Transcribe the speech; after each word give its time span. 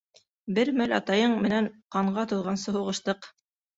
Бер 0.59 0.69
мәл 0.79 0.95
атайың 0.99 1.37
менән 1.45 1.67
ҡанға 1.97 2.27
туҙғансы 2.33 2.77
һуғыштыҡ. 2.79 3.29